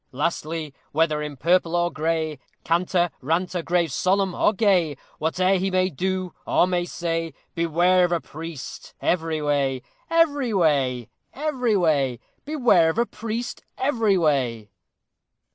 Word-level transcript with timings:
Lastly, 0.11 0.73
whether 0.93 1.21
in 1.21 1.37
purple 1.37 1.75
or 1.75 1.91
gray, 1.91 2.39
Canter, 2.63 3.11
ranter, 3.21 3.61
grave, 3.61 3.91
solemn, 3.91 4.33
or 4.33 4.51
gay, 4.51 4.97
Whate'er 5.19 5.57
he 5.59 5.69
may 5.69 5.91
do 5.91 6.33
or 6.47 6.65
may 6.65 6.85
say, 6.85 7.35
Beware 7.53 8.03
of 8.03 8.11
a 8.11 8.19
priest 8.19 8.95
every 8.99 9.43
way! 9.43 9.83
Every 10.09 10.55
way! 10.55 11.11
every 11.35 11.77
way! 11.77 12.19
Beware 12.45 12.89
of 12.89 12.97
a 12.97 13.05
priest 13.05 13.63
every 13.77 14.17
way! 14.17 14.71